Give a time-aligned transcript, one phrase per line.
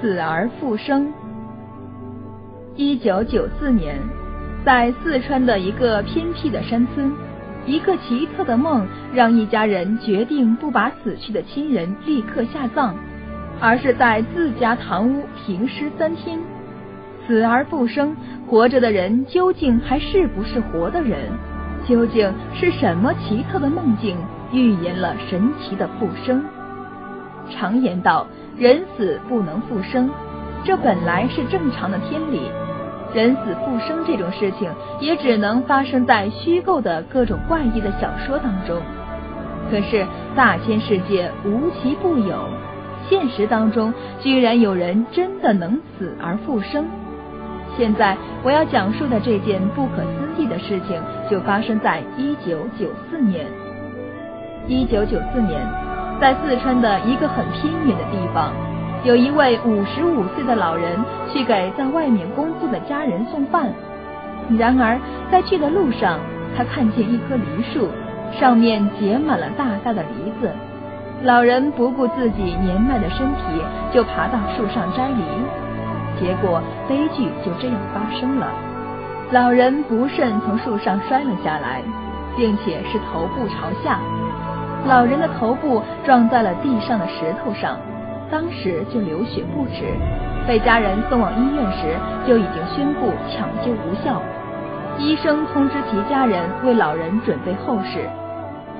[0.00, 1.12] 死而复生。
[2.74, 3.98] 一九九四年，
[4.64, 7.12] 在四川的一个偏僻的山村，
[7.66, 12.94] 一个奇特的梦让一家人决定不把死去的亲人立刻下葬，
[13.60, 16.38] 而是在自家堂屋停尸三天。
[17.26, 21.30] 死而复生，活着的人究竟还是不是活的人？
[21.86, 24.16] 究竟是什么奇特的梦境
[24.52, 26.42] 预言了神奇的复生？
[27.50, 28.26] 常言道，
[28.60, 30.10] 人死不能复生，
[30.64, 32.42] 这本来是正常的天理。
[33.14, 38.78] 人死复生这种事情，也只能发生在虚构的各种怪异的小说当中。
[39.70, 42.36] 可是大千世界无奇不有，
[43.08, 46.84] 现实当中居然有人真的能死而复生。
[47.78, 53.46] 现在我要讲述的这件不可思议的事情，就发生在一九九四年。
[54.68, 55.66] 一九九四年，
[56.20, 58.52] 在四川的一个很偏远的地方。
[59.02, 61.02] 有一位五十五岁的老人
[61.32, 63.72] 去给在外面工作的家人送饭，
[64.58, 65.00] 然而
[65.32, 66.18] 在去的路上，
[66.54, 67.88] 他看见一棵梨树，
[68.38, 70.52] 上面结满了大大的梨子。
[71.22, 75.24] 老人不顾自己年迈的身体，就爬到树上摘梨，
[76.20, 78.48] 结果悲剧就这样发生了。
[79.30, 81.82] 老人不慎从树上摔了下来，
[82.36, 83.98] 并且是头部朝下，
[84.86, 87.76] 老人的头部撞在了地上的石头上。
[88.30, 89.82] 当时就流血不止，
[90.46, 94.22] 被家人送往医院时就已经宣布抢救无效。
[94.98, 98.08] 医生通知其家人为老人准备后事。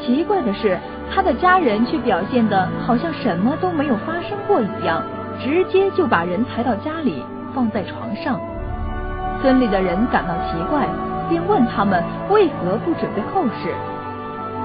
[0.00, 0.78] 奇怪的是，
[1.12, 5.02] 他的家人却表现的好像什么都没有发生过一样，
[5.40, 8.38] 直接就把人抬到家里放在床上。
[9.40, 10.86] 村里的人感到奇怪，
[11.28, 13.74] 便问他们为何不准备后事。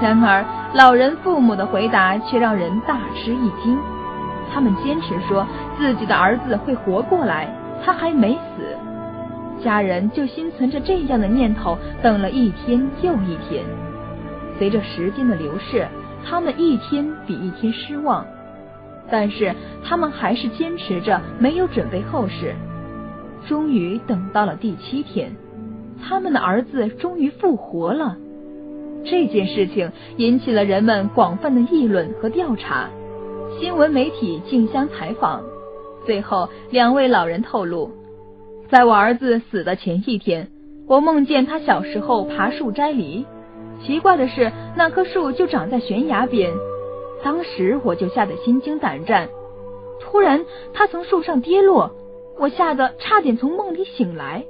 [0.00, 3.78] 然而老人父母的回答却让人大吃一惊。
[4.52, 5.46] 他们坚持说
[5.78, 8.76] 自己的儿子会活过来，他还没死。
[9.62, 13.62] 家人就心存着这样的念头，等了一天又一天。
[14.58, 15.86] 随着时间的流逝，
[16.24, 18.24] 他们一天比一天失望，
[19.10, 19.54] 但是
[19.84, 22.54] 他们还是坚持着没有准备后事。
[23.46, 25.30] 终于等到了第七天，
[26.02, 28.16] 他们的儿子终于复活了。
[29.04, 32.88] 这件事情引起了人们广泛的议论和调查。
[33.58, 35.42] 新闻媒体竞相采访，
[36.06, 37.90] 最后两位老人透露，
[38.68, 40.48] 在我儿子死的前一天，
[40.86, 43.26] 我梦见他小时候爬树摘梨。
[43.82, 46.52] 奇怪的是，那棵树就长在悬崖边。
[47.22, 49.28] 当时我就吓得心惊胆战。
[50.00, 51.90] 突然，他从树上跌落，
[52.38, 54.44] 我吓得差点从梦里醒来。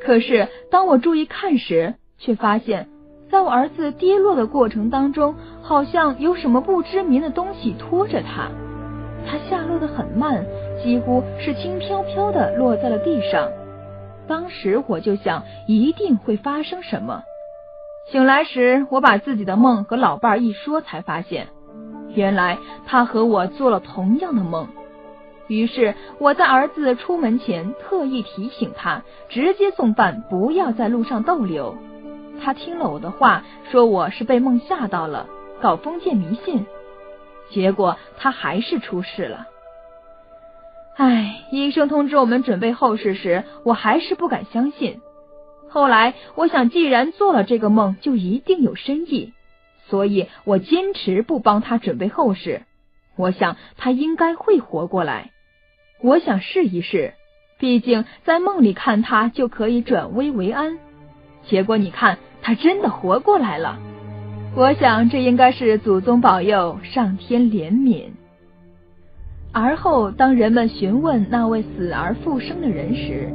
[0.00, 2.88] 可是当我注意看时，却发现。
[3.32, 8.50] 在我儿子跌落的过程当中，好像有什么不知名的东西拖着他，
[9.26, 10.44] 他下落的很慢，
[10.82, 13.48] 几乎是轻飘飘的落在了地上。
[14.28, 17.22] 当时我就想，一定会发生什么。
[18.10, 21.48] 醒来时，我把自己的梦和老伴儿一说，才发现，
[22.14, 24.68] 原来他和我做了同样的梦。
[25.48, 31.74] 于是我在儿子出门前特意提醒他，直接送饭，不要在路上逗留。
[32.42, 35.28] 他听了我的话，说我是被梦吓到了，
[35.60, 36.66] 搞封建迷信。
[37.50, 39.46] 结果他还是出事了。
[40.96, 45.00] 唉，医生通知我们准备后事时，我还是不敢相信。
[45.68, 49.32] 后来我想，既然做了这个梦，就一定有深意，
[49.86, 52.62] 所以我坚持不帮他准备后事。
[53.16, 55.30] 我想他应该会活过来，
[56.02, 57.14] 我想试一试，
[57.58, 60.78] 毕竟在梦里看他就可以转危为安。
[61.44, 62.18] 结果你看。
[62.42, 63.78] 他真的活过来了，
[64.56, 68.06] 我想这应该是祖宗保佑，上天怜悯。
[69.52, 73.32] 而后，当人们询问那位死而复生的人时，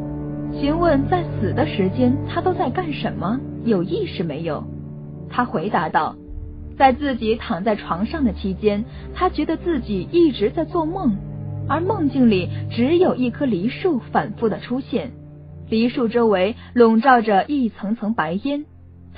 [0.59, 4.63] 询问在死的时间他都在干什么，有意识没有？
[5.29, 6.15] 他回答道，
[6.77, 11.15] 在自己躺在床上的期间，他觉得自己一直在做梦，
[11.69, 15.11] 而梦境里只有一棵梨树反复的出现，
[15.69, 18.65] 梨树周围笼罩着一层层白烟。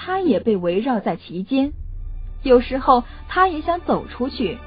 [0.01, 1.73] 他也被围绕在其间，
[2.41, 4.57] 有时候他也想走出去，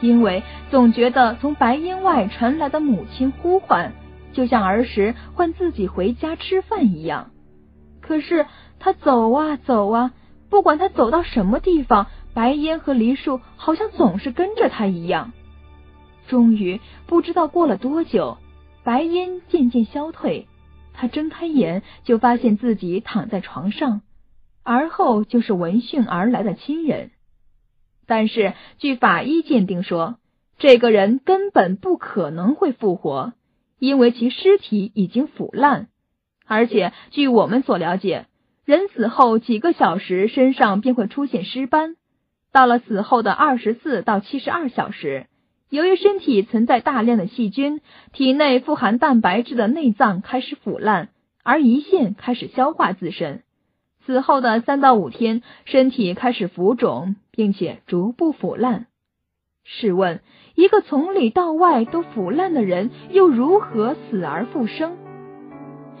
[0.00, 3.92] 因为总觉得从白烟外传来的母亲呼唤，
[4.32, 7.32] 就像儿时唤自己回家吃饭一样。
[8.00, 8.46] 可是
[8.78, 10.12] 他走啊走啊，
[10.50, 15.32] 不管他走到什么地方，白烟和梨树好像总是跟着他一样。
[16.28, 18.38] 终于，不知道过了多久，
[18.84, 20.46] 白烟渐渐消退，
[20.94, 24.02] 他睁开眼，就发现自己躺在床上。
[24.66, 27.12] 而后就是闻讯而来的亲人，
[28.04, 30.18] 但是据法医鉴定说，
[30.58, 33.32] 这个人根本不可能会复活，
[33.78, 35.86] 因为其尸体已经腐烂，
[36.46, 38.26] 而且据我们所了解，
[38.64, 41.94] 人死后几个小时身上便会出现尸斑，
[42.50, 45.28] 到了死后的二十四到七十二小时，
[45.70, 47.80] 由于身体存在大量的细菌，
[48.12, 51.10] 体内富含蛋白质的内脏开始腐烂，
[51.44, 53.44] 而胰腺开始消化自身。
[54.06, 58.86] 死后的三到五天，身体开始浮肿，并且逐步腐烂。
[59.64, 60.20] 试问，
[60.54, 64.96] 一个从里到外都腐烂的人，又如何死而复生？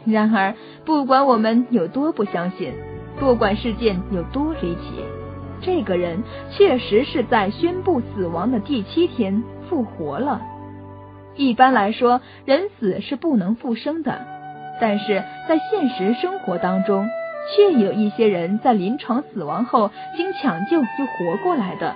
[0.04, 0.54] 然而，
[0.84, 2.72] 不管我们有多不相信，
[3.18, 4.80] 不管事件有多离奇，
[5.60, 6.22] 这个人
[6.52, 10.40] 确实是在宣布死亡的第七天复活了。
[11.34, 14.24] 一般来说，人死是不能复生的，
[14.80, 17.08] 但是在现实生活当中，
[17.54, 21.94] 却有一些人在临床死亡后经抢救又活过来的。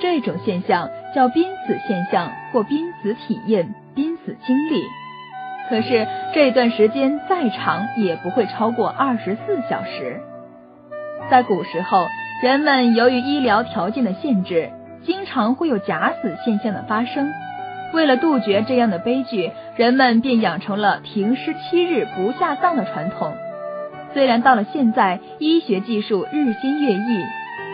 [0.00, 4.82] 这种现象叫濒死现象或濒死体验、濒死经历。
[5.68, 10.20] 可是这段时间再长也不会超过二十四小时。
[11.30, 12.06] 在古时候，
[12.42, 14.70] 人们由于医疗条件的限制，
[15.04, 17.32] 经常会有假死现象的发生。
[17.94, 23.34] 为了杜绝这样的悲剧，人们便养成了停尸七日不下葬的传统。
[24.14, 27.24] 虽然到了现在，医学技术日新月异。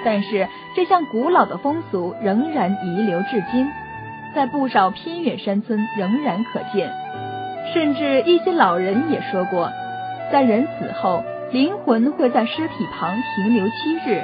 [0.05, 0.47] 但是
[0.77, 3.67] 这项古老的风俗仍然遗留至今，
[4.33, 6.89] 在不少偏远山村仍然可见。
[7.75, 9.73] 甚至一些老人也说过，
[10.31, 14.23] 在人死后，灵魂会在尸体旁停留七日。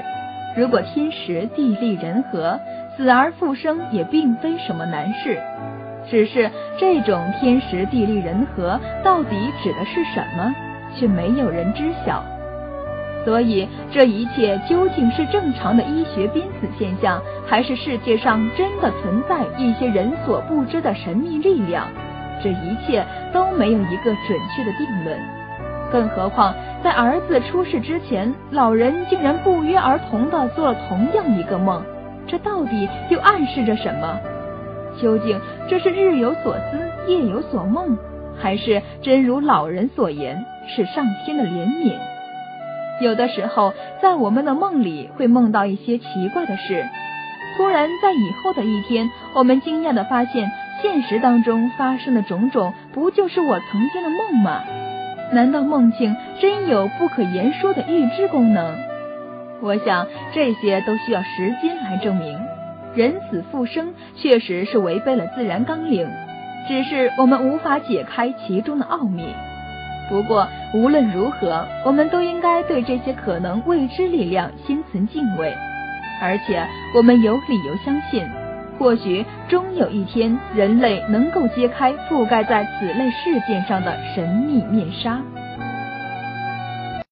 [0.56, 2.60] 如果天时地利人和，
[2.96, 5.40] 死而复生也并非什么难事。
[6.08, 10.55] 只是这种天时地利人和到底指的是什么，
[10.94, 12.23] 却没有人知晓。
[13.25, 21.87] 所以，这一切究竟是正常的医学濒死现象，还是世界上真的存在一些人所不知的神秘力量？
[22.43, 23.02] 这一切
[23.32, 25.19] 都没有一个准确的定论。
[25.91, 26.52] 更何况，
[26.82, 31.82] 在儿子出事之前，老人竟然不约而同的做了同样一个梦，
[32.26, 34.20] 这到底又暗示着什么？
[35.00, 37.96] 究竟这是日有所思，夜有所梦，
[38.37, 41.94] 还是真如老人所言，是上天的怜悯？
[43.00, 46.87] 有的时候，在我们的梦里会梦到一些奇怪的事。
[47.56, 50.50] 突然，在以后的一天，我们惊讶的发现，
[50.82, 54.62] 现实当中发生的种种，不就是我曾经的梦吗？
[55.32, 58.76] 难道梦境真有不可言说的预知功能？
[59.60, 62.38] 我想，这些都需要时间来证明。
[62.94, 66.08] 人死复生确实是违背了自然纲领，
[66.69, 69.26] 只是我们无法解开其中的奥秘。
[70.08, 75.52] 不过，无论如何，我们都应该对这些可能未知力量心存敬畏，
[76.20, 78.28] 而且我们有理由相信，
[78.78, 85.20] 或许终有一天，人类能够揭开覆盖在此类事件上的神秘面纱。